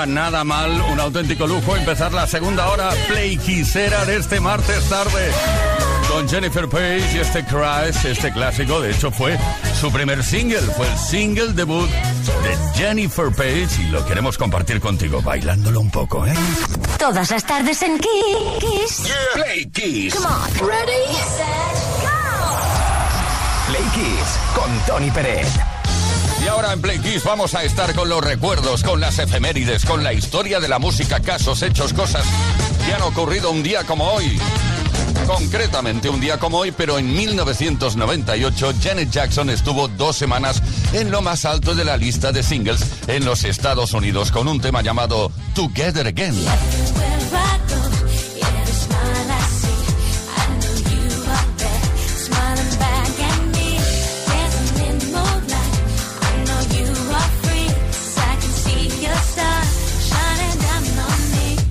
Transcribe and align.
Está 0.00 0.06
nada 0.06 0.44
mal, 0.44 0.80
un 0.92 0.98
auténtico 1.00 1.46
lujo 1.46 1.76
empezar 1.76 2.12
la 2.12 2.26
segunda 2.26 2.68
hora 2.68 2.90
play 3.08 3.36
quisera 3.36 4.04
de 4.06 4.16
este 4.16 4.40
martes 4.40 4.88
tarde 4.88 5.30
con 6.08 6.28
Jennifer 6.28 6.68
Page 6.68 7.16
y 7.16 7.18
este 7.18 7.44
Crash, 7.44 8.06
este 8.06 8.32
clásico, 8.32 8.80
de 8.80 8.92
hecho 8.92 9.10
fue 9.10 9.38
su 9.78 9.92
primer 9.92 10.24
single, 10.24 10.60
fue 10.60 10.86
el 10.86 10.98
single 10.98 11.52
debut 11.52 11.88
de 11.90 12.78
Jennifer 12.78 13.30
Page 13.30 13.68
y 13.82 13.88
lo 13.90 14.04
queremos 14.06 14.38
compartir 14.38 14.80
contigo, 14.80 15.20
bailándolo 15.20 15.80
un 15.80 15.90
poco, 15.90 16.26
¿eh? 16.26 16.34
Todas 16.98 17.30
las 17.30 17.44
tardes 17.44 17.82
en 17.82 17.98
Kiss. 17.98 19.12
Play 19.34 19.66
Kiss. 19.66 20.14
Come 20.14 20.26
on. 20.26 20.68
Ready, 20.68 21.12
set, 21.36 21.76
go. 22.02 22.08
Play 23.68 23.84
Kiss 23.94 24.38
con 24.54 24.70
Tony 24.86 25.10
Pérez. 25.10 25.48
Y 26.42 26.48
ahora 26.48 26.72
en 26.72 26.80
Play 26.80 26.98
Kiss 26.98 27.24
vamos 27.24 27.54
a 27.54 27.64
estar 27.64 27.94
con 27.94 28.08
los 28.08 28.22
recuerdos, 28.22 28.82
con 28.82 29.00
las 29.00 29.18
efemérides, 29.18 29.84
con 29.84 30.02
la 30.02 30.12
historia 30.12 30.58
de 30.60 30.68
la 30.68 30.78
música, 30.78 31.20
casos, 31.20 31.62
hechos, 31.62 31.92
cosas 31.92 32.24
que 32.86 32.94
han 32.94 33.02
ocurrido 33.02 33.50
un 33.50 33.62
día 33.62 33.84
como 33.84 34.04
hoy. 34.10 34.38
Concretamente 35.26 36.08
un 36.08 36.20
día 36.20 36.38
como 36.38 36.58
hoy, 36.58 36.72
pero 36.72 36.98
en 36.98 37.12
1998 37.12 38.72
Janet 38.82 39.10
Jackson 39.10 39.50
estuvo 39.50 39.88
dos 39.88 40.16
semanas 40.16 40.62
en 40.92 41.10
lo 41.10 41.20
más 41.22 41.44
alto 41.44 41.74
de 41.74 41.84
la 41.84 41.96
lista 41.96 42.32
de 42.32 42.42
singles 42.42 42.80
en 43.06 43.24
los 43.24 43.44
Estados 43.44 43.92
Unidos 43.92 44.32
con 44.32 44.48
un 44.48 44.60
tema 44.60 44.82
llamado 44.82 45.30
Together 45.54 46.06
Again. 46.06 46.34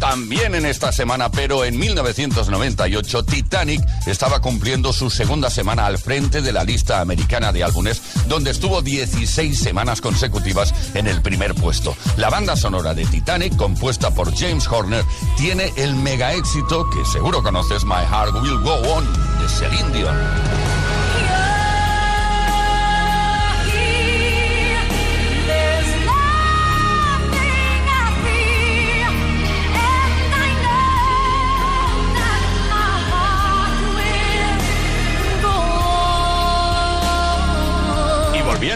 También 0.09 0.56
en 0.56 0.66
esta 0.66 0.92
semana, 0.92 1.30
pero 1.30 1.64
en 1.64 1.78
1998, 1.78 3.25
Titanic 3.25 3.80
estaba 4.08 4.40
cumpliendo 4.40 4.92
su 4.92 5.12
segunda 5.12 5.52
semana 5.52 5.85
al 5.85 6.00
frente 6.00 6.41
de 6.41 6.52
la 6.52 6.64
lista 6.64 7.00
americana 7.00 7.52
de 7.52 7.64
álbumes, 7.64 8.02
donde 8.28 8.50
estuvo 8.50 8.82
16 8.82 9.59
semanas 9.59 10.02
consecutivas 10.02 10.73
en 10.96 11.06
el 11.06 11.22
primer 11.22 11.53
puesto. 11.53 11.96
La 12.17 12.32
banda 12.32 12.56
sonora 12.56 12.96
de 12.96 13.06
Titanic, 13.06 13.56
compuesta 13.56 14.09
por 14.09 14.35
James 14.35 14.67
Horner, 14.67 15.06
tiene 15.38 15.72
el 15.76 15.94
mega 15.94 16.34
éxito 16.34 16.90
que 16.90 17.05
seguro 17.05 17.44
conoces, 17.44 17.85
My 17.85 18.03
Heart 18.09 18.34
Will 18.41 18.62
Go 18.64 18.78
On, 18.91 19.05
de 19.40 19.47
Celine 19.47 19.91
Dion. 19.91 20.68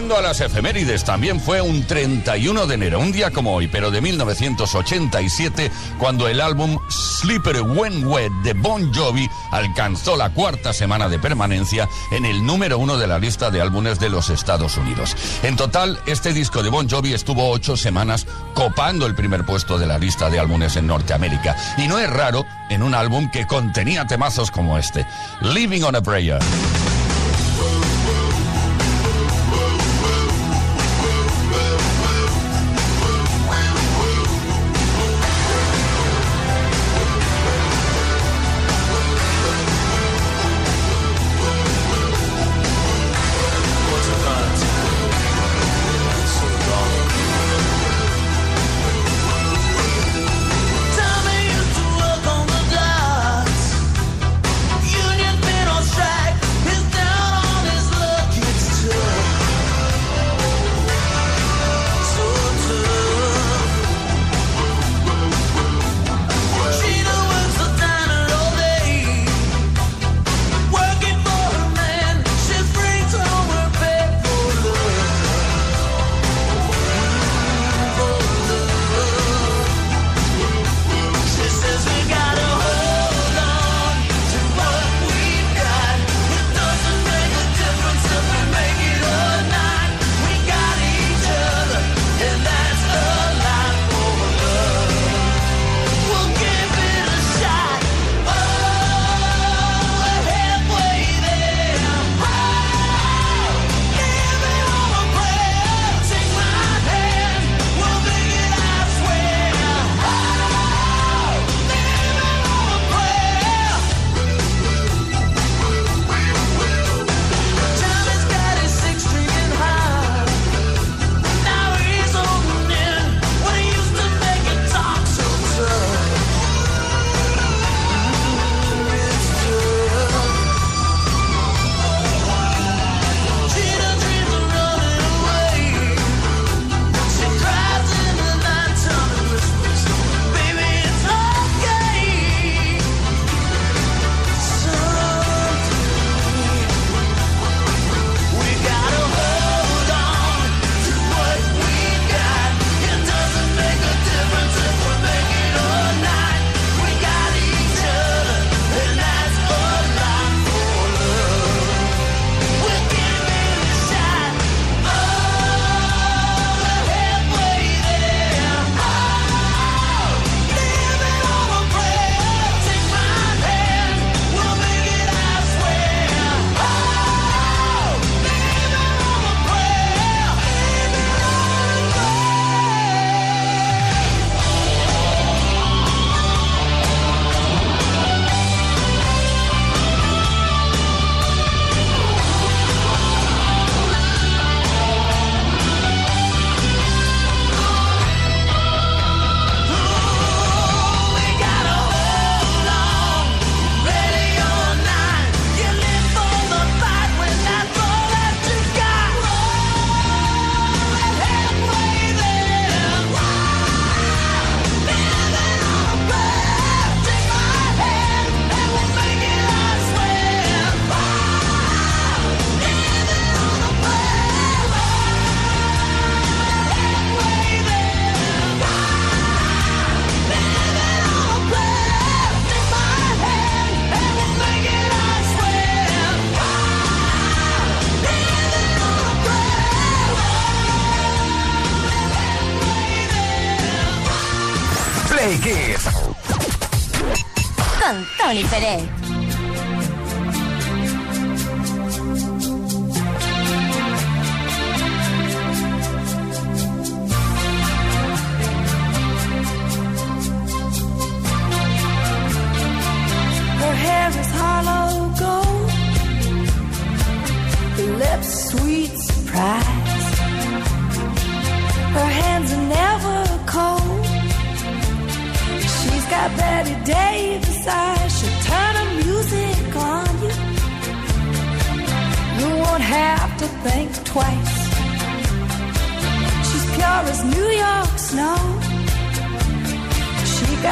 A 0.04 0.20
las 0.20 0.40
efemérides, 0.40 1.02
también 1.02 1.40
fue 1.40 1.62
un 1.62 1.86
31 1.86 2.66
de 2.66 2.74
enero, 2.74 3.00
un 3.00 3.10
día 3.10 3.30
como 3.30 3.54
hoy, 3.54 3.68
pero 3.68 3.90
de 3.90 4.02
1987, 4.02 5.72
cuando 5.98 6.28
el 6.28 6.42
álbum 6.42 6.78
Sleeper 6.90 7.62
When 7.62 8.06
Wet 8.06 8.30
de 8.44 8.52
Bon 8.52 8.92
Jovi 8.94 9.28
alcanzó 9.50 10.16
la 10.16 10.30
cuarta 10.30 10.74
semana 10.74 11.08
de 11.08 11.18
permanencia 11.18 11.88
en 12.12 12.26
el 12.26 12.44
número 12.44 12.78
uno 12.78 12.98
de 12.98 13.06
la 13.06 13.18
lista 13.18 13.50
de 13.50 13.62
álbumes 13.62 13.98
de 13.98 14.10
los 14.10 14.28
Estados 14.28 14.76
Unidos. 14.76 15.16
En 15.42 15.56
total, 15.56 15.98
este 16.06 16.34
disco 16.34 16.62
de 16.62 16.68
Bon 16.68 16.88
Jovi 16.88 17.14
estuvo 17.14 17.50
ocho 17.50 17.76
semanas 17.76 18.26
copando 18.52 19.06
el 19.06 19.14
primer 19.14 19.46
puesto 19.46 19.78
de 19.78 19.86
la 19.86 19.98
lista 19.98 20.28
de 20.28 20.38
álbumes 20.38 20.76
en 20.76 20.86
Norteamérica. 20.86 21.56
Y 21.78 21.88
no 21.88 21.98
es 21.98 22.10
raro 22.10 22.44
en 22.68 22.82
un 22.82 22.94
álbum 22.94 23.30
que 23.30 23.46
contenía 23.46 24.06
temazos 24.06 24.50
como 24.50 24.76
este, 24.76 25.06
Living 25.40 25.82
on 25.82 25.96
a 25.96 26.02
Prayer. 26.02 26.40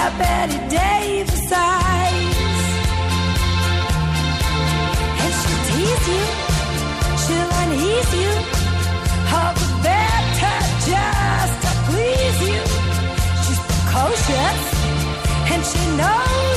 Got 0.03 0.19
Betty 0.19 0.59
Davis 0.69 1.53
eyes. 1.53 2.61
And 5.23 5.33
she'll 5.39 5.63
tease 5.71 6.07
you, 6.15 6.25
she'll 7.23 7.53
unease 7.63 8.13
you. 8.23 8.33
all 9.37 9.53
the 9.61 9.69
better 9.87 10.59
just 10.91 11.57
to 11.63 11.71
please 11.87 12.39
you. 12.51 12.61
She's 13.45 13.61
precocious 13.71 14.63
and 15.53 15.63
she 15.71 15.83
knows 16.01 16.52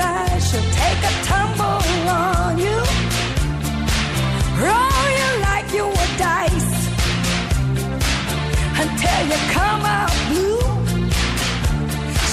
Eyes. 0.00 0.50
She'll 0.50 0.62
take 0.62 1.00
a 1.10 1.12
tumble 1.24 1.82
on 2.08 2.58
you, 2.58 2.78
roll 4.64 5.06
you 5.20 5.30
like 5.48 5.68
you 5.76 5.86
were 5.86 6.12
dice 6.16 6.72
until 8.82 9.20
you 9.30 9.38
come 9.56 9.82
out 9.98 10.14
blue. 10.30 10.62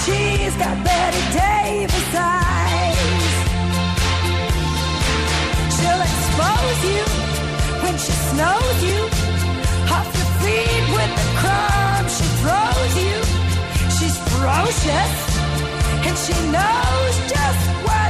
She's 0.04 0.56
got 0.62 0.76
Betty 0.86 1.24
Davis 1.34 2.10
eyes. 2.14 3.34
She'll 5.76 6.04
expose 6.10 6.80
you 6.94 7.04
when 7.84 7.96
she 7.98 8.14
snows 8.30 8.78
you 8.90 9.00
off 9.96 10.08
your 10.18 10.30
feet 10.42 10.86
with 10.96 11.12
the 11.20 11.28
crumbs 11.42 12.12
she 12.18 12.28
throws 12.42 12.94
you. 13.04 13.18
She's 13.98 14.18
ferocious 14.30 15.15
she 16.16 16.32
knows 16.50 17.16
just 17.30 17.68
what 17.84 18.05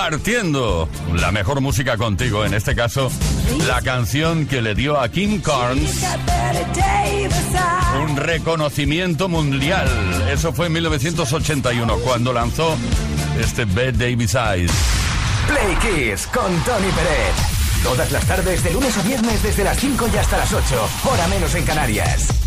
compartiendo 0.00 0.88
la 1.12 1.30
mejor 1.30 1.60
música 1.60 1.98
contigo, 1.98 2.46
en 2.46 2.54
este 2.54 2.74
caso 2.74 3.10
la 3.66 3.82
canción 3.82 4.46
que 4.46 4.62
le 4.62 4.74
dio 4.74 4.98
a 4.98 5.10
Kim 5.10 5.42
Carnes 5.42 6.02
un 8.02 8.16
reconocimiento 8.16 9.28
mundial. 9.28 9.86
Eso 10.32 10.54
fue 10.54 10.68
en 10.68 10.72
1981 10.72 11.96
cuando 11.98 12.32
lanzó 12.32 12.78
este 13.38 13.66
Bad 13.66 13.94
Davis 13.94 14.34
Eyes. 14.34 14.72
Play 15.46 15.76
Kiss 15.82 16.26
con 16.28 16.50
Tony 16.64 16.90
Pérez. 16.92 17.82
Todas 17.82 18.10
las 18.10 18.24
tardes, 18.24 18.64
de 18.64 18.72
lunes 18.72 18.96
a 18.96 19.02
viernes, 19.02 19.42
desde 19.42 19.64
las 19.64 19.78
5 19.78 20.08
y 20.14 20.16
hasta 20.16 20.38
las 20.38 20.50
8. 20.50 20.88
Hora 21.04 21.28
menos 21.28 21.54
en 21.54 21.64
Canarias. 21.64 22.39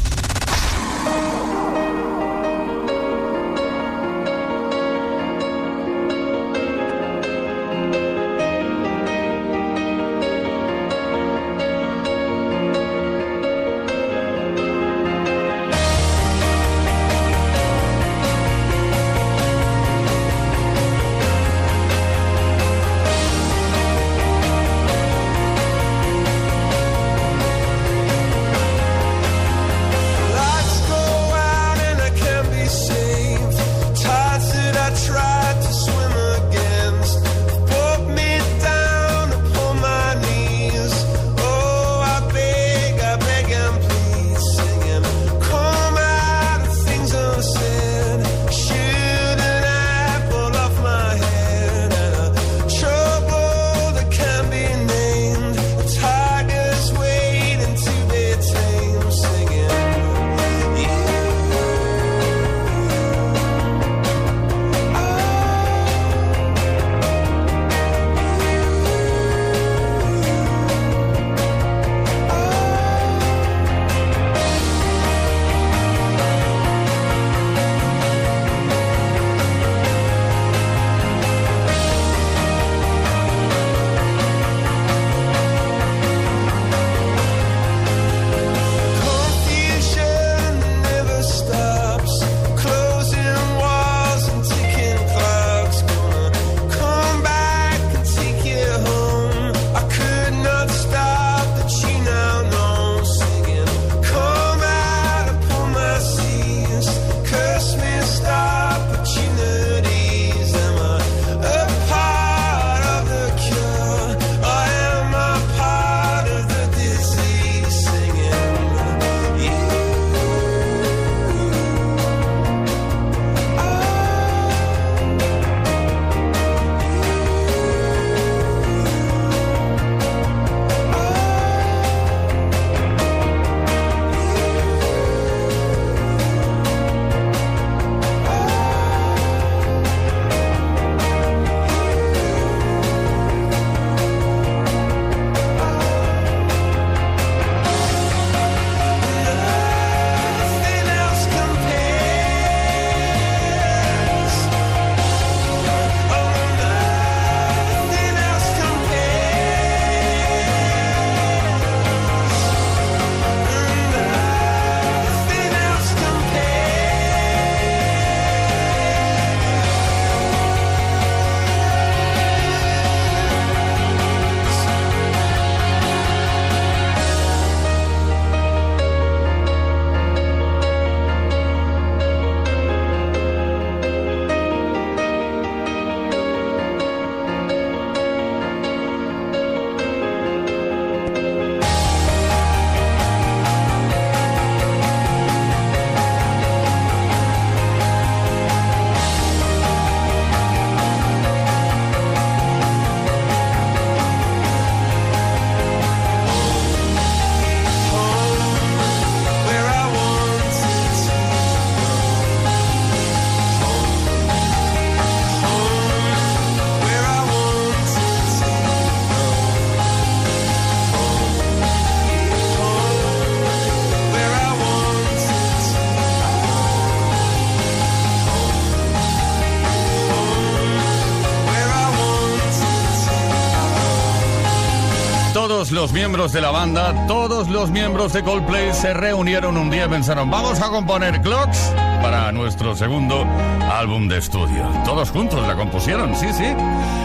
Los 235.83 235.91
miembros 235.91 236.31
de 236.31 236.39
la 236.39 236.49
banda, 236.49 237.07
todos 237.07 237.49
los 237.49 237.69
miembros 237.69 238.13
de 238.13 238.23
Coldplay 238.23 238.73
se 238.73 238.93
reunieron 238.93 239.57
un 239.57 239.69
día 239.69 239.85
y 239.87 239.89
pensaron, 239.89 240.31
vamos 240.31 240.61
a 240.61 240.69
componer 240.69 241.19
Clocks 241.21 241.73
para 242.01 242.31
nuestro 242.31 242.73
segundo 242.73 243.25
álbum 243.69 244.07
de 244.07 244.19
estudio. 244.19 244.65
Todos 244.85 245.09
juntos 245.09 245.45
la 245.45 245.57
compusieron, 245.57 246.15
sí, 246.15 246.27
sí. 246.31 246.45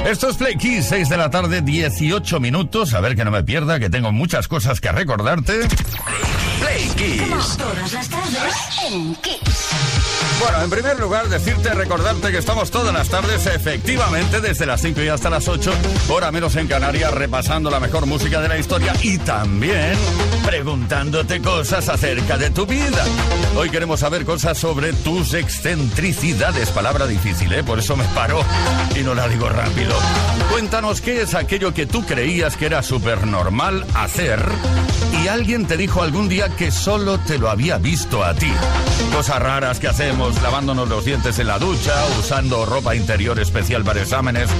Esto 0.09 0.29
es 0.29 0.37
Play 0.37 0.55
Kiss, 0.55 0.87
6 0.91 1.09
de 1.09 1.17
la 1.17 1.29
tarde, 1.29 1.61
18 1.61 2.39
minutos. 2.39 2.95
A 2.95 3.01
ver 3.01 3.17
que 3.17 3.25
no 3.25 3.33
me 3.33 3.43
pierda, 3.43 3.81
que 3.81 3.91
tengo 3.91 4.13
muchas 4.13 4.47
cosas 4.47 4.81
que 4.81 4.93
recordarte. 4.93 5.59
Play 6.99 7.19
Kiss. 7.19 7.57
Todas 7.57 7.93
las 7.93 8.09
tardes 8.09 8.55
en 8.91 9.15
Kiss. 9.17 9.69
Bueno, 10.41 10.63
en 10.63 10.71
primer 10.71 10.99
lugar, 11.01 11.29
decirte, 11.29 11.71
recordarte 11.75 12.31
que 12.31 12.39
estamos 12.39 12.71
todas 12.71 12.93
las 12.93 13.09
tardes, 13.09 13.47
efectivamente, 13.47 14.41
desde 14.41 14.67
las 14.67 14.81
5 14.81 15.03
y 15.03 15.09
hasta 15.09 15.31
las 15.31 15.49
8, 15.49 15.73
hora 16.09 16.31
menos 16.31 16.57
en 16.57 16.67
Canarias, 16.67 17.13
repasando 17.13 17.71
la 17.71 17.81
mejor 17.81 18.07
música 18.07 18.41
de 18.41 18.49
la 18.49 18.59
historia 18.59 18.95
y 19.03 19.19
también 19.19 19.95
preguntándote 20.45 21.41
cosas 21.41 21.89
acerca 21.89 22.37
de 22.37 22.51
tu 22.51 22.67
vida. 22.67 23.05
Hoy 23.57 23.71
queremos 23.71 24.01
saber 24.01 24.25
cosas 24.25 24.59
sobre 24.59 24.93
tus 24.93 25.35
excentricidades. 25.35 26.71
Palabra 26.71 27.07
difícil, 27.07 27.53
¿eh? 27.53 27.65
Por 27.65 27.79
eso 27.81 27.97
me 27.97 28.05
paro 28.07 28.41
y 28.99 29.01
no 29.01 29.15
la 29.15 29.29
digo 29.29 29.49
rápido. 29.49 29.95
Cuéntanos 30.51 31.01
qué 31.01 31.23
es 31.23 31.35
aquello 31.35 31.75
que 31.75 31.87
tú 31.87 32.05
creías 32.07 32.57
que 32.57 32.67
era 32.67 32.83
súper 32.83 33.27
normal 33.27 33.85
hacer 33.95 34.41
y 35.23 35.29
alguien 35.29 35.67
te 35.67 35.77
dijo 35.77 36.03
algún 36.03 36.29
día 36.29 36.49
que 36.57 36.71
solo 36.71 37.19
te 37.19 37.39
lo 37.39 37.51
había 37.51 37.79
visto 37.79 38.23
a 38.25 38.35
ti. 38.35 38.53
Cosas 39.15 39.41
raras 39.41 39.79
que 39.81 39.89
hacemos 39.89 40.41
lavándonos 40.43 40.89
los 40.89 41.05
dientes 41.05 41.39
en 41.39 41.49
la 41.49 41.59
ducha, 41.59 41.93
usando 42.19 42.65
ropa 42.67 42.95
interior 42.95 43.41
especial 43.41 43.85
para 43.85 44.03
exámenes 44.03 44.51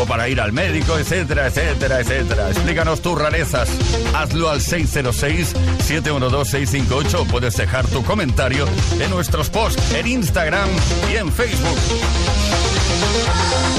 o 0.00 0.06
para 0.06 0.28
ir 0.28 0.40
al 0.40 0.52
médico, 0.52 0.96
etcétera, 0.98 1.46
etcétera, 1.46 2.00
etcétera. 2.00 2.50
Explícanos 2.50 3.00
tus 3.00 3.18
rarezas. 3.18 3.70
Hazlo 4.14 4.50
al 4.50 4.60
606-712-658 4.60 7.20
o 7.20 7.24
puedes 7.24 7.56
dejar 7.56 7.86
tu 7.88 8.04
comentario 8.04 8.66
en 9.00 9.10
nuestros 9.10 9.48
posts 9.50 9.94
en 9.94 10.06
Instagram 10.06 10.68
y 11.12 11.16
en 11.16 11.32
Facebook. 11.32 11.76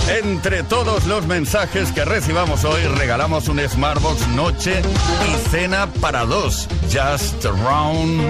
Entre 0.07 0.63
todos 0.63 1.05
los 1.05 1.25
mensajes 1.25 1.91
que 1.91 2.05
recibamos 2.05 2.63
hoy, 2.63 2.81
regalamos 2.97 3.47
un 3.47 3.59
Smartbox 3.59 4.27
noche 4.29 4.81
y 4.81 5.49
cena 5.49 5.87
para 5.99 6.25
dos. 6.25 6.67
Just 6.91 7.45
around 7.45 8.21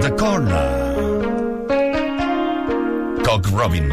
the 0.00 0.10
corner. 0.16 0.88
Cock 3.24 3.46
Robin. 3.52 3.88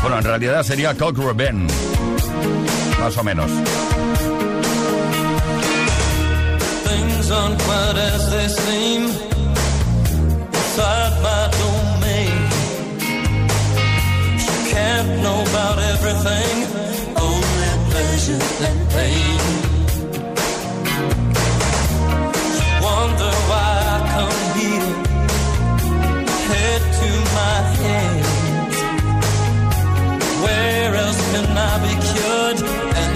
Bueno, 0.00 0.18
en 0.18 0.24
realidad 0.24 0.62
sería 0.62 0.94
Cock 0.94 1.18
Robin. 1.18 1.66
Más 2.98 3.16
o 3.16 3.22
menos. 3.22 3.50
Things 6.84 7.30
aren't 7.30 7.58
quite 7.58 7.98
as 7.98 8.30
they 8.30 8.48
seem 8.48 9.35
inside 10.76 11.16
my 11.22 11.44
domain. 11.62 12.36
You 14.44 14.56
can't 14.72 15.10
know 15.22 15.40
about 15.40 15.78
everything, 15.78 16.56
only 17.16 17.72
pleasure 17.90 18.42
and 18.68 18.80
pain. 18.90 19.40
Wonder 22.82 23.32
why 23.50 23.72
I 23.94 23.98
come 24.14 24.42
here, 24.58 24.92
head 26.50 26.82
to 27.00 27.10
my 27.38 27.58
hands. 27.80 28.76
Where 30.44 30.92
else 30.94 31.20
can 31.32 31.48
I 31.56 31.72
be 31.84 31.92
cured? 32.06 33.15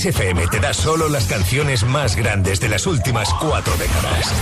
Kiss 0.00 0.16
FM 0.16 0.46
te 0.46 0.60
da 0.60 0.72
solo 0.72 1.10
las 1.10 1.26
canciones 1.26 1.84
más 1.84 2.16
grandes 2.16 2.58
de 2.58 2.70
las 2.70 2.86
últimas 2.86 3.28
cuatro 3.34 3.76
décadas. 3.76 4.32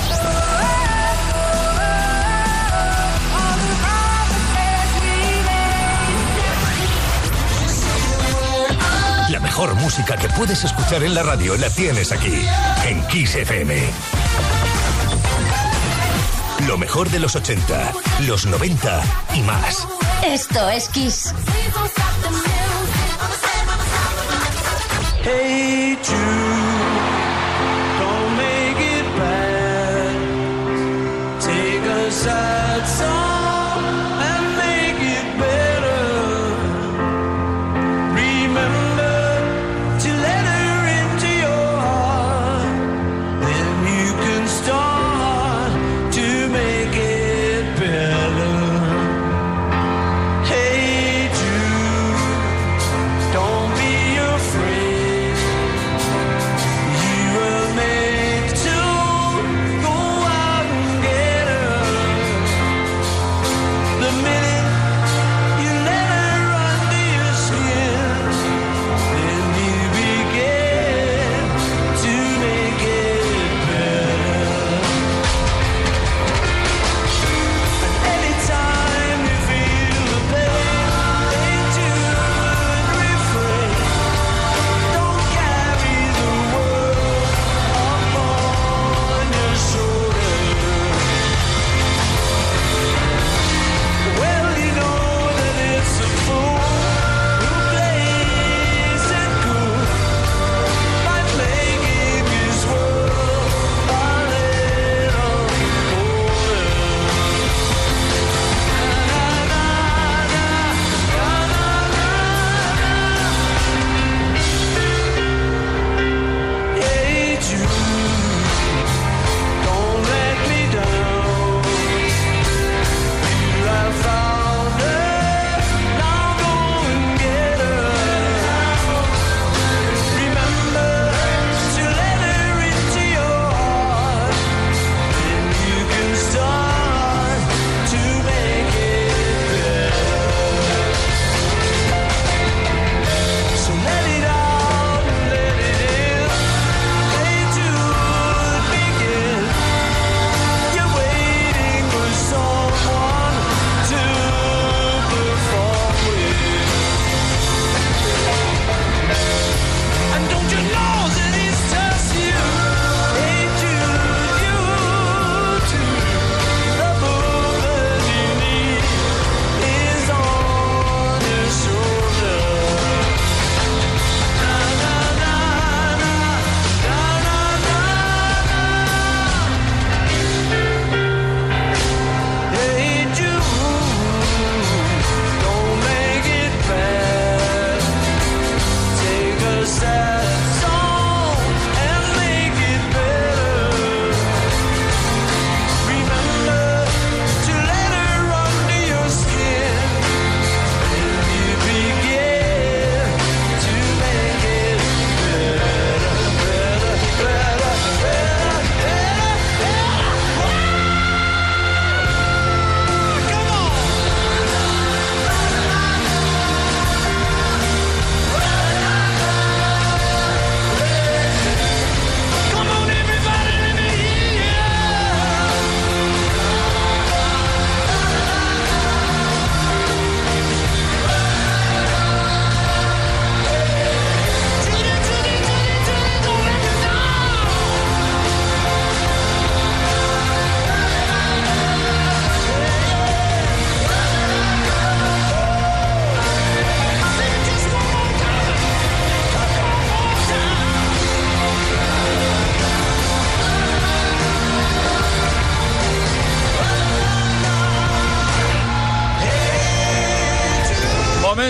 La 9.31 9.40
mejor 9.40 9.75
música 9.75 10.16
que 10.16 10.29
puedes 10.29 10.62
escuchar 10.62 11.03
en 11.03 11.14
la 11.14 11.25
radio 11.25 11.57
la 11.57 11.71
tienes 11.71 12.12
aquí, 12.12 12.40
en 12.87 13.05
Kiss 13.09 13.35
FM. 13.35 13.83
Lo 16.68 16.79
mejor 16.79 17.11
de 17.11 17.18
los 17.18 17.35
80, 17.35 17.94
los 18.29 18.47
90 18.47 19.03
y 19.35 19.40
más. 19.40 19.88
Esto 20.23 20.68
es 20.71 20.88
Kiss. 20.90 21.35
Hey 25.29 25.95
Jude. 26.03 26.58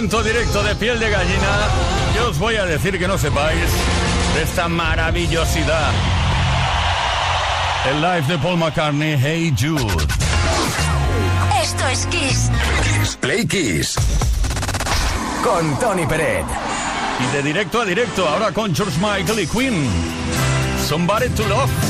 directo 0.07 0.63
de 0.63 0.77
piel 0.77 1.01
de 1.01 1.11
gallina, 1.11 1.69
yo 2.15 2.31
os 2.31 2.39
voy 2.39 2.55
a 2.55 2.65
decir 2.65 2.97
que 3.01 3.09
no 3.09 3.19
sepáis 3.19 3.59
de 4.37 4.43
esta 4.43 4.69
maravillosidad. 4.69 5.91
El 7.91 8.01
live 8.01 8.27
de 8.29 8.39
Paul 8.39 8.59
McCartney, 8.59 9.19
Hey 9.21 9.53
Jude. 9.59 10.05
Esto 11.61 11.89
es 11.89 12.07
Kiss. 12.07 12.51
Kiss 12.85 13.17
Play 13.17 13.45
Kiss. 13.47 13.97
Con 15.43 15.77
Tony 15.81 16.07
Peret. 16.07 16.47
Y 17.19 17.37
de 17.37 17.43
directo 17.43 17.81
a 17.81 17.85
directo, 17.85 18.29
ahora 18.29 18.53
con 18.53 18.73
George 18.73 18.97
Michael 19.01 19.41
y 19.41 19.47
Queen. 19.49 19.91
Somebody 20.87 21.29
to 21.31 21.45
Love. 21.49 21.88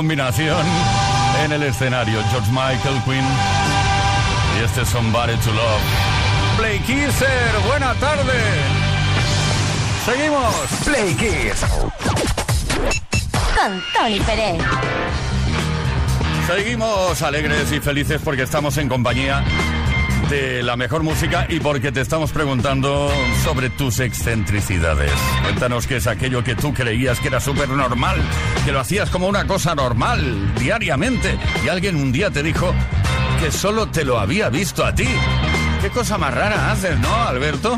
Combinación 0.00 0.64
en 1.44 1.52
el 1.52 1.62
escenario. 1.62 2.22
George 2.30 2.50
Michael, 2.52 3.02
Queen 3.04 3.22
y 4.58 4.64
este 4.64 4.86
Somebody 4.86 5.36
to 5.36 5.52
Love. 5.52 6.56
Play 6.56 6.78
Kisser, 6.78 7.52
buena 7.66 7.92
tarde. 7.96 8.32
Seguimos. 10.06 10.54
Play 10.86 11.14
Kiss. 11.16 11.66
Con 13.54 13.82
Tony 13.92 14.20
Pérez. 14.20 14.62
Seguimos 16.46 17.20
alegres 17.20 17.70
y 17.70 17.80
felices 17.80 18.22
porque 18.24 18.44
estamos 18.44 18.78
en 18.78 18.88
compañía 18.88 19.44
de 20.30 20.62
la 20.62 20.76
mejor 20.76 21.02
música 21.02 21.46
y 21.48 21.58
porque 21.58 21.90
te 21.90 22.00
estamos 22.00 22.30
preguntando 22.30 23.10
sobre 23.42 23.68
tus 23.68 23.98
excentricidades. 23.98 25.10
Cuéntanos 25.42 25.88
qué 25.88 25.96
es 25.96 26.06
aquello 26.06 26.44
que 26.44 26.54
tú 26.54 26.72
creías 26.72 27.18
que 27.18 27.26
era 27.28 27.40
súper 27.40 27.68
normal, 27.68 28.16
que 28.64 28.70
lo 28.70 28.78
hacías 28.78 29.10
como 29.10 29.26
una 29.26 29.48
cosa 29.48 29.74
normal, 29.74 30.54
diariamente, 30.54 31.36
y 31.64 31.68
alguien 31.68 31.96
un 31.96 32.12
día 32.12 32.30
te 32.30 32.44
dijo 32.44 32.72
que 33.40 33.50
solo 33.50 33.88
te 33.88 34.04
lo 34.04 34.20
había 34.20 34.48
visto 34.50 34.84
a 34.84 34.94
ti. 34.94 35.08
¿Qué 35.82 35.90
cosa 35.90 36.16
más 36.16 36.32
rara 36.32 36.70
haces, 36.70 36.96
no, 37.00 37.12
Alberto? 37.12 37.76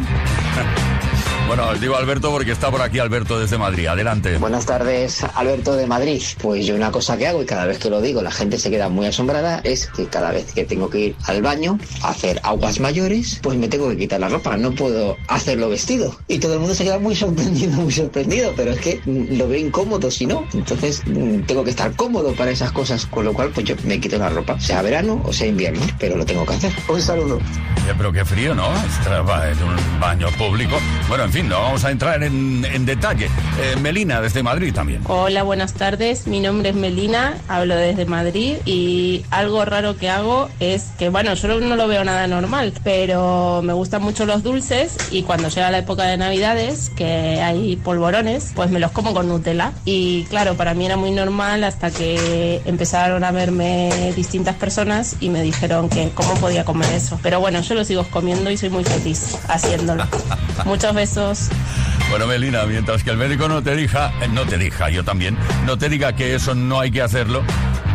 Bueno, 1.55 1.75
digo 1.75 1.97
Alberto 1.97 2.31
porque 2.31 2.51
está 2.51 2.71
por 2.71 2.81
aquí 2.81 2.99
Alberto 2.99 3.39
desde 3.39 3.59
Madrid. 3.59 3.85
Adelante. 3.85 4.39
Buenas 4.39 4.65
tardes, 4.65 5.23
Alberto 5.35 5.77
de 5.77 5.87
Madrid. 5.87 6.23
Pues 6.41 6.65
yo 6.65 6.75
una 6.75 6.91
cosa 6.91 7.19
que 7.19 7.27
hago 7.27 7.43
y 7.43 7.45
cada 7.45 7.67
vez 7.67 7.77
que 7.77 7.91
lo 7.91 8.01
digo 8.01 8.23
la 8.23 8.31
gente 8.31 8.59
se 8.59 8.71
queda 8.71 8.89
muy 8.89 9.05
asombrada 9.05 9.61
es 9.63 9.89
que 9.89 10.07
cada 10.07 10.33
vez 10.33 10.51
que 10.55 10.65
tengo 10.65 10.89
que 10.89 10.99
ir 10.99 11.17
al 11.27 11.43
baño 11.43 11.79
a 12.01 12.09
hacer 12.09 12.41
aguas 12.43 12.81
mayores, 12.81 13.39
pues 13.43 13.59
me 13.59 13.69
tengo 13.69 13.91
que 13.91 13.99
quitar 13.99 14.19
la 14.19 14.31
ropa, 14.31 14.57
no 14.57 14.75
puedo 14.75 15.19
hacerlo 15.29 15.69
vestido. 15.69 16.17
Y 16.27 16.39
todo 16.39 16.55
el 16.55 16.61
mundo 16.61 16.75
se 16.75 16.85
queda 16.85 16.99
muy 16.99 17.15
sorprendido, 17.15 17.73
muy 17.83 17.93
sorprendido, 17.93 18.55
pero 18.57 18.71
es 18.71 18.81
que 18.81 19.03
mm, 19.05 19.37
lo 19.37 19.47
veo 19.47 19.61
incómodo 19.61 20.11
si 20.11 20.25
no. 20.25 20.47
Entonces 20.55 21.03
mm, 21.05 21.41
tengo 21.41 21.65
que 21.65 21.71
estar 21.71 21.95
cómodo 21.97 22.33
para 22.33 22.51
esas 22.51 22.73
cosas, 22.73 23.05
con 23.05 23.27
lo 23.27 23.35
cual 23.35 23.51
pues 23.51 23.67
yo 23.67 23.77
me 23.85 24.01
quito 24.01 24.17
la 24.17 24.31
ropa, 24.31 24.59
sea 24.59 24.81
verano 24.81 25.21
o 25.27 25.35
sea 25.35 25.49
invierno, 25.49 25.83
pero 25.99 26.17
lo 26.17 26.25
tengo 26.25 26.47
que 26.47 26.55
hacer. 26.55 26.73
Un 26.89 27.03
saludo. 27.03 27.41
Oye, 27.85 27.95
pero 27.99 28.11
qué 28.11 28.25
frío, 28.25 28.55
¿no? 28.55 28.69
En 28.73 29.63
un 29.63 30.01
baño 30.01 30.29
público. 30.39 30.79
Bueno, 31.09 31.25
en 31.25 31.33
fin, 31.33 31.42
no 31.49 31.61
vamos 31.61 31.85
a 31.85 31.91
entrar 31.91 32.23
en, 32.23 32.65
en 32.65 32.87
detalle. 32.87 33.27
Eh, 33.27 33.77
Melina, 33.81 34.21
desde 34.21 34.43
Madrid 34.43 34.73
también. 34.73 35.03
Hola, 35.09 35.43
buenas 35.43 35.75
tardes. 35.75 36.27
Mi 36.27 36.41
nombre 36.41 36.71
es 36.71 36.75
Melina, 36.75 37.37
hablo 37.49 37.77
desde 37.77 38.05
Madrid 38.07 38.57
y 38.65 39.25
algo 39.31 39.65
raro 39.65 39.97
que 39.97 40.09
hago 40.09 40.49
es 40.61 40.91
que, 40.99 41.09
bueno, 41.09 41.35
yo 41.35 41.61
no 41.61 41.77
lo 41.77 41.89
veo 41.89 42.05
nada 42.05 42.27
normal, 42.27 42.73
pero 42.85 43.61
me 43.63 43.73
gustan 43.73 44.03
mucho 44.03 44.27
los 44.27 44.43
dulces 44.43 44.97
y 45.11 45.23
cuando 45.23 45.49
llega 45.49 45.71
la 45.71 45.79
época 45.79 46.05
de 46.05 46.17
Navidades, 46.17 46.91
que 46.91 47.41
hay 47.43 47.77
polvorones, 47.77 48.53
pues 48.55 48.71
me 48.71 48.81
los 48.81 48.93
como 48.93 49.13
con 49.15 49.29
Nutella. 49.29 49.73
Y 49.85 50.25
claro, 50.25 50.55
para 50.55 50.75
mí 50.75 50.87
era 50.87 50.97
muy 50.97 51.11
normal 51.11 51.65
hasta 51.65 51.91
que 51.91 52.63
empezaron 52.65 53.25
a 53.25 53.33
verme 53.33 54.13
distintas 54.17 54.57
personas 54.57 55.17
y 55.21 55.29
me 55.29 55.43
dijeron 55.43 55.89
que 55.89 56.11
cómo 56.15 56.35
podía 56.35 56.65
comer 56.65 56.93
eso. 56.93 57.19
Pero 57.23 57.41
bueno, 57.41 57.61
yo 57.61 57.75
lo 57.75 57.85
sigo 57.85 58.05
comiendo 58.05 58.51
y 58.51 58.57
soy 58.57 58.71
muy 58.71 58.85
feliz 58.85 59.37
haciéndolo. 59.49 60.05
Muchos 60.65 60.95
besos. 60.95 61.22
Us. 61.23 62.02
Bueno, 62.13 62.27
Melina, 62.27 62.67
mientras 62.67 63.03
que 63.03 63.09
el 63.09 63.17
médico 63.17 63.49
no 63.49 63.63
te 63.63 63.75
diga, 63.75 64.13
eh, 64.21 64.29
no 64.29 64.45
te 64.45 64.59
diga, 64.59 64.91
yo 64.91 65.03
también, 65.03 65.35
no 65.65 65.79
te 65.79 65.89
diga 65.89 66.15
que 66.15 66.35
eso 66.35 66.55
no 66.55 66.79
hay 66.79 66.91
que 66.91 67.01
hacerlo, 67.01 67.43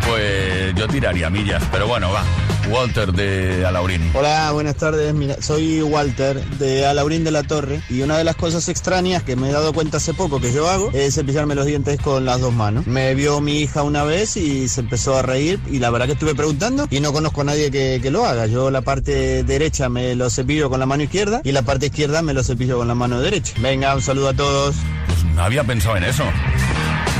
pues 0.07 0.73
yo 0.73 0.87
tiraría 0.87 1.29
millas. 1.29 1.61
Pero 1.71 1.85
bueno, 1.85 2.11
va. 2.11 2.23
Walter 2.69 3.13
de 3.13 3.65
Alaurín. 3.65 4.11
Hola, 4.13 4.51
buenas 4.51 4.75
tardes. 4.75 5.13
Mira, 5.13 5.41
soy 5.41 5.81
Walter 5.81 6.43
de 6.57 6.85
Alaurín 6.85 7.23
de 7.23 7.31
la 7.31 7.43
Torre 7.43 7.81
y 7.89 8.01
una 8.01 8.17
de 8.17 8.23
las 8.23 8.35
cosas 8.35 8.67
extrañas 8.67 9.23
que 9.23 9.35
me 9.35 9.49
he 9.49 9.51
dado 9.51 9.73
cuenta 9.73 9.97
hace 9.97 10.13
poco 10.13 10.41
que 10.41 10.51
yo 10.51 10.69
hago 10.69 10.91
es 10.93 11.15
cepillarme 11.15 11.55
los 11.55 11.65
dientes 11.65 11.99
con 12.01 12.25
las 12.25 12.41
dos 12.41 12.53
manos. 12.53 12.85
Me 12.85 13.15
vio 13.15 13.39
mi 13.39 13.61
hija 13.61 13.83
una 13.83 14.03
vez 14.03 14.35
y 14.37 14.67
se 14.67 14.81
empezó 14.81 15.17
a 15.17 15.21
reír 15.21 15.59
y 15.71 15.79
la 15.79 15.89
verdad 15.89 16.07
que 16.07 16.13
estuve 16.13 16.35
preguntando 16.35 16.87
y 16.89 16.99
no 16.99 17.13
conozco 17.13 17.41
a 17.41 17.45
nadie 17.45 17.71
que, 17.71 17.99
que 18.01 18.11
lo 18.11 18.25
haga. 18.25 18.47
Yo 18.47 18.69
la 18.69 18.81
parte 18.81 19.43
derecha 19.43 19.87
me 19.87 20.15
lo 20.15 20.29
cepillo 20.29 20.69
con 20.69 20.79
la 20.79 20.85
mano 20.85 21.03
izquierda 21.03 21.41
y 21.43 21.53
la 21.53 21.61
parte 21.61 21.87
izquierda 21.87 22.21
me 22.21 22.33
lo 22.33 22.43
cepillo 22.43 22.77
con 22.77 22.87
la 22.87 22.95
mano 22.95 23.21
derecha. 23.21 23.53
Venga, 23.59 23.95
un 23.95 24.01
saludo 24.07 24.29
a 24.29 24.33
todos. 24.33 24.77
Pues 25.05 25.25
no 25.25 25.43
había 25.43 25.65
pensado 25.65 25.97
en 25.97 26.05
eso. 26.05 26.23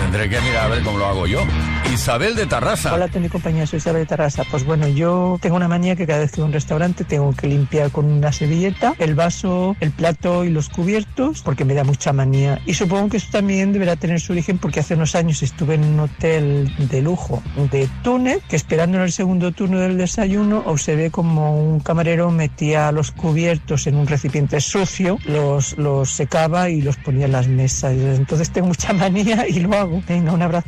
Tendré 0.04 0.30
que 0.30 0.40
mirar 0.40 0.64
a 0.64 0.68
ver 0.70 0.84
cómo 0.84 0.98
lo 0.98 1.06
hago 1.06 1.28
yo. 1.28 1.46
Isabel 1.94 2.36
de 2.36 2.46
Tarrasa. 2.46 2.94
Hola, 2.94 3.08
Tony 3.08 3.30
compañía, 3.30 3.66
soy 3.66 3.78
Isabel 3.78 4.04
de 4.04 4.06
Tarrasa. 4.08 4.44
Pues 4.50 4.66
bueno, 4.66 4.88
yo 4.88 5.38
tengo 5.42 5.56
una 5.56 5.68
manía 5.68 5.96
que 5.96 6.06
cada 6.06 6.20
vez 6.20 6.32
que 6.32 6.38
voy 6.38 6.46
a 6.46 6.48
un 6.48 6.54
restaurante 6.54 7.04
tengo 7.04 7.34
que 7.34 7.48
limpiar 7.48 7.92
con 7.92 8.06
una 8.06 8.32
servilleta 8.32 8.94
el 9.00 9.16
vaso, 9.16 9.76
el 9.80 9.92
plato 9.92 10.44
y 10.44 10.50
los 10.50 10.70
cubiertos 10.70 11.42
porque 11.42 11.66
me 11.66 11.74
da 11.74 11.84
mucha 11.84 12.14
manía. 12.14 12.60
Y 12.66 12.74
supongo 12.74 13.10
que 13.10 13.18
eso 13.18 13.30
también 13.32 13.74
deberá 13.74 13.96
tener 13.96 14.20
su 14.20 14.34
origen 14.34 14.58
porque 14.58 14.82
hace 14.82 14.96
unos 14.96 15.16
años 15.16 15.42
estuve 15.44 15.76
en 15.76 15.86
un 15.86 16.00
hotel 16.02 16.74
de 16.90 17.02
lujo 17.02 17.42
de 17.72 17.90
Túnez 18.04 18.42
que 18.50 18.56
esperando 18.56 18.98
en 18.98 19.04
el 19.04 19.12
segundo 19.12 19.52
turno 19.52 19.80
del 19.80 19.98
desayuno 19.98 20.64
observé 20.66 21.10
como 21.10 21.58
un 21.58 21.80
camarero 21.80 22.32
metía 22.32 22.92
los 22.92 23.12
cubiertos 23.12 23.88
en 23.88 23.96
un 23.96 24.08
recipiente 24.08 24.60
sucio, 24.60 25.18
los, 25.26 25.78
los 25.78 26.12
secaba 26.12 26.70
y 26.70 26.82
los 26.82 26.98
ponía 26.98 27.26
en 27.26 27.32
las 27.32 27.48
mesas. 27.48 27.94
Entonces 27.94 28.52
tengo 28.52 28.68
mucha 28.68 28.94
manía 28.94 29.48
y 29.48 29.60
lo 29.60 29.74
hago. 29.74 30.04
Venga, 30.08 30.34
un 30.34 30.42
abrazo. 30.42 30.68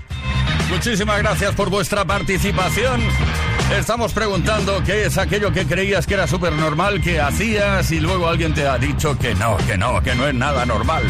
Muchísimas 0.69 1.19
gracias 1.19 1.53
por 1.55 1.69
vuestra 1.69 2.05
participación. 2.05 3.01
Estamos 3.77 4.13
preguntando 4.13 4.81
qué 4.83 5.05
es 5.05 5.17
aquello 5.17 5.51
que 5.53 5.65
creías 5.65 6.05
que 6.07 6.15
era 6.15 6.27
súper 6.27 6.53
normal, 6.53 7.01
que 7.01 7.21
hacías 7.21 7.91
y 7.91 7.99
luego 7.99 8.27
alguien 8.27 8.51
te 8.53 8.67
ha 8.67 8.79
dicho 8.79 9.17
que 9.17 9.33
no, 9.35 9.55
que 9.57 9.77
no, 9.77 10.01
que 10.01 10.15
no 10.15 10.27
es 10.27 10.33
nada 10.33 10.65
normal. 10.65 11.03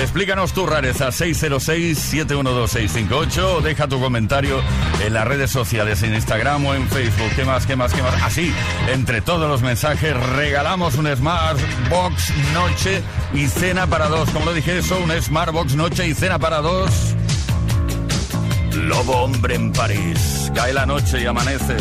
Explícanos 0.00 0.52
tu 0.52 0.64
rareza 0.66 1.08
606-712-658 1.08 3.42
o 3.42 3.60
deja 3.60 3.88
tu 3.88 4.00
comentario 4.00 4.62
en 5.04 5.12
las 5.12 5.26
redes 5.26 5.50
sociales, 5.50 6.02
en 6.02 6.14
Instagram 6.14 6.64
o 6.64 6.74
en 6.74 6.88
Facebook. 6.88 7.30
¿Qué 7.36 7.44
más, 7.44 7.66
qué 7.66 7.76
más, 7.76 7.92
qué 7.92 8.02
más? 8.02 8.14
Así, 8.22 8.50
entre 8.92 9.20
todos 9.20 9.46
los 9.48 9.60
mensajes, 9.62 10.14
regalamos 10.34 10.94
un 10.94 11.14
Smart 11.14 11.58
Box 11.90 12.32
Noche 12.54 13.02
y 13.34 13.48
Cena 13.48 13.86
para 13.86 14.08
dos. 14.08 14.30
Como 14.30 14.46
lo 14.46 14.54
dije 14.54 14.78
eso, 14.78 14.98
un 14.98 15.12
Smart 15.20 15.52
Box 15.52 15.74
Noche 15.74 16.08
y 16.08 16.14
Cena 16.14 16.38
para 16.38 16.62
dos. 16.62 17.14
Lobo 18.74 19.24
hombre 19.24 19.54
en 19.54 19.72
París. 19.72 20.50
Cae 20.54 20.72
la 20.72 20.86
noche 20.86 21.22
y 21.22 21.26
amanece. 21.26 21.76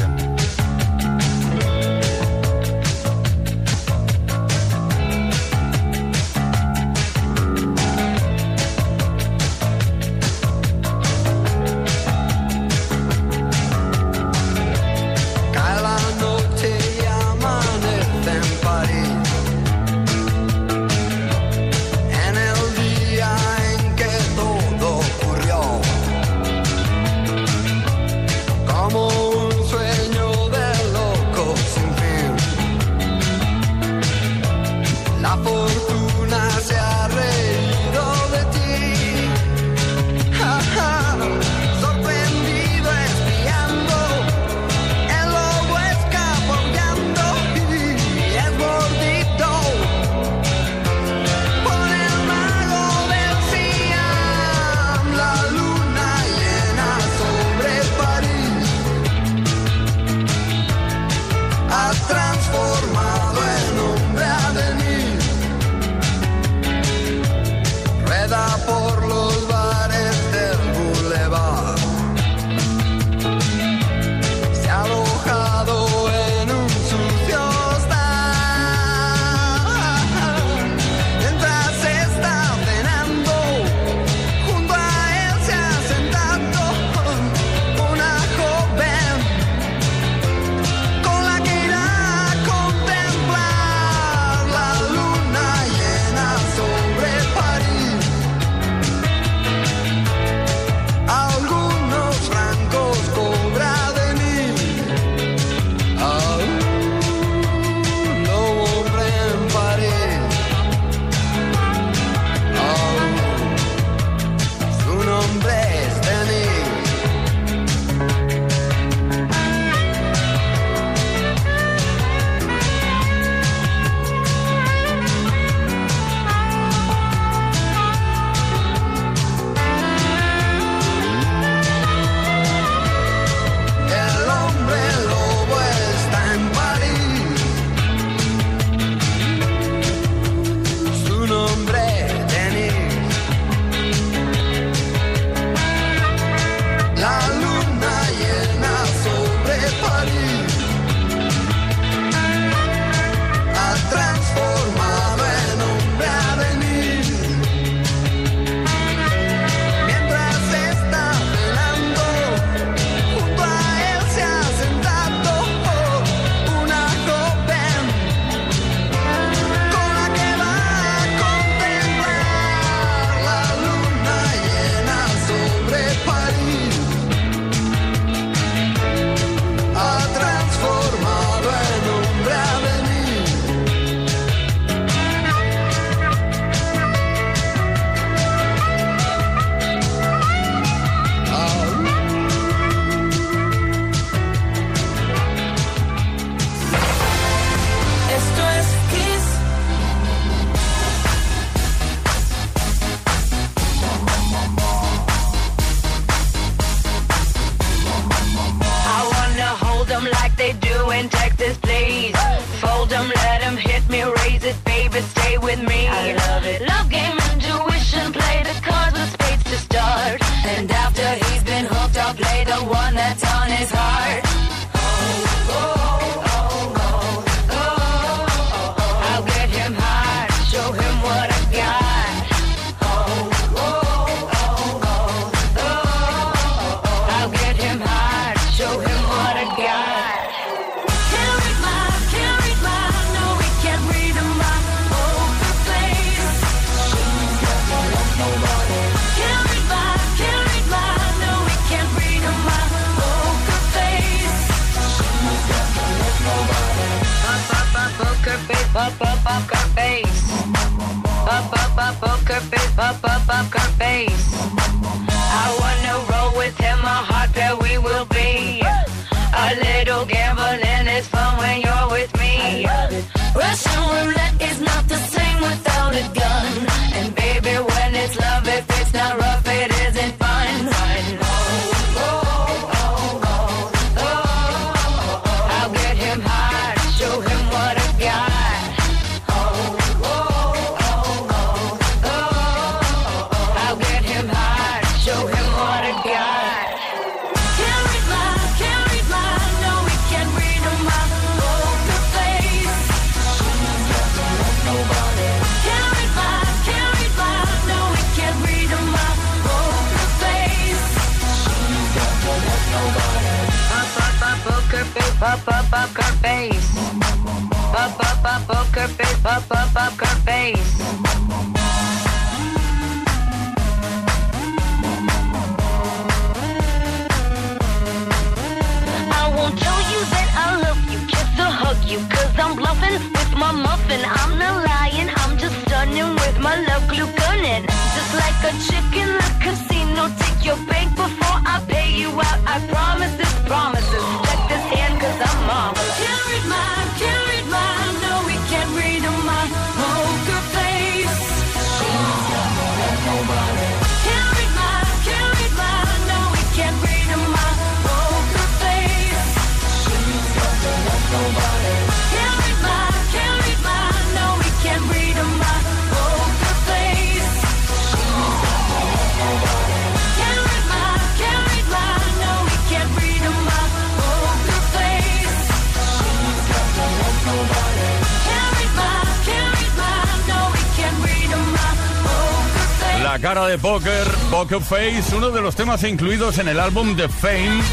La 383.18 383.30
cara 383.30 383.48
de 383.48 383.58
póker, 383.58 384.08
Poker 384.30 384.62
Face, 384.62 385.16
uno 385.16 385.32
de 385.32 385.42
los 385.42 385.56
temas 385.56 385.84
incluidos 385.84 386.38
en 386.38 386.50
el 386.50 386.60
álbum 386.60 386.96
The 386.96 387.10
Fame, 387.10 387.64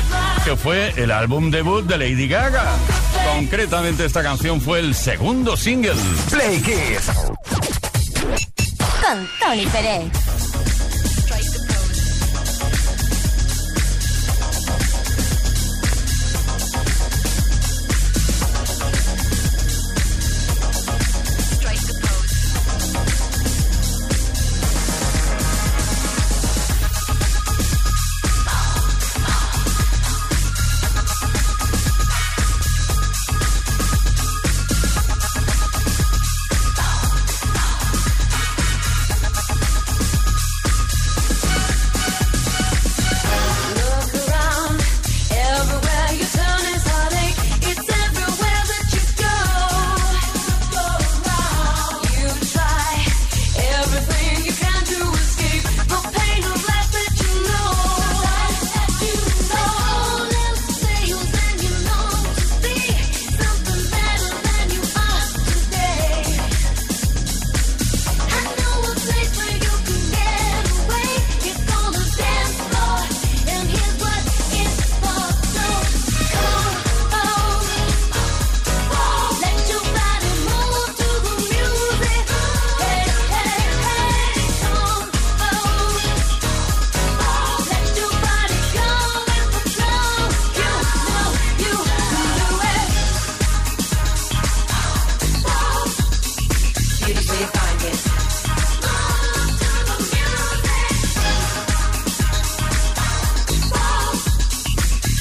que 0.42 0.56
fue 0.56 0.94
el 0.96 1.10
álbum 1.10 1.50
debut 1.50 1.84
de 1.84 1.98
Lady 1.98 2.26
Gaga. 2.26 2.64
Concretamente 3.34 4.06
esta 4.06 4.22
canción 4.22 4.58
fue 4.58 4.78
el 4.80 4.94
segundo 4.94 5.54
single. 5.54 5.92
Play 6.30 6.62
Kiss. 6.62 7.10
Con 9.02 9.28
Tony 9.38 9.66
Pérez. 9.66 10.33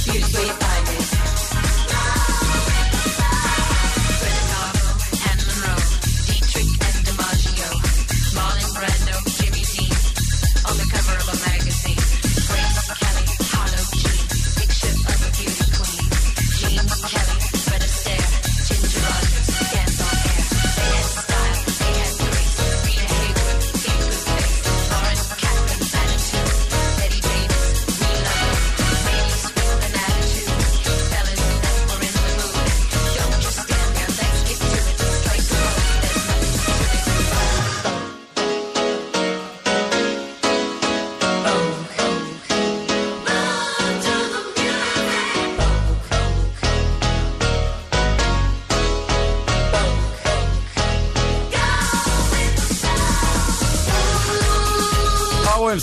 Seriously 0.03 0.72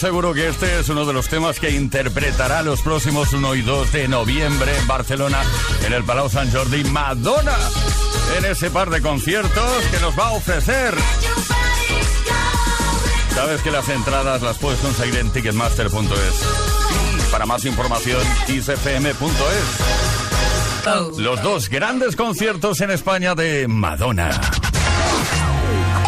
seguro 0.01 0.33
que 0.33 0.49
este 0.49 0.81
es 0.81 0.89
uno 0.89 1.05
de 1.05 1.13
los 1.13 1.29
temas 1.29 1.61
que 1.61 1.73
interpretará 1.73 2.63
los 2.63 2.81
próximos 2.81 3.35
1 3.35 3.55
y 3.55 3.61
2 3.61 3.93
de 3.93 4.09
noviembre 4.09 4.75
en 4.75 4.87
Barcelona, 4.87 5.43
en 5.85 5.93
el 5.93 6.05
Palau 6.05 6.31
San 6.31 6.51
Jordi 6.51 6.85
Madonna, 6.85 7.55
en 8.39 8.47
ese 8.47 8.71
par 8.71 8.89
de 8.89 9.03
conciertos 9.03 9.85
que 9.91 10.01
nos 10.01 10.19
va 10.19 10.29
a 10.29 10.33
ofrecer. 10.33 10.95
Sabes 13.35 13.61
que 13.61 13.71
las 13.71 13.91
entradas 13.91 14.41
las 14.41 14.57
puedes 14.57 14.81
conseguir 14.81 15.17
en 15.17 15.31
ticketmaster.es. 15.31 17.31
Para 17.31 17.45
más 17.45 17.67
información, 17.67 18.23
isfm.es. 18.49 19.27
Oh. 20.87 21.11
Los 21.19 21.43
dos 21.43 21.69
grandes 21.69 22.17
conciertos 22.17 22.81
en 22.81 22.91
España 22.91 23.35
de 23.35 23.69
Madonna. 23.69 24.31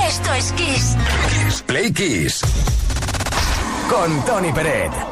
Esto 0.09 0.32
es 0.32 0.51
Kiss. 0.53 0.97
Kiss 1.45 1.62
Play 1.66 1.93
Kiss 1.93 2.40
con 3.93 4.24
Tony 4.24 4.51
Peret. 4.53 5.12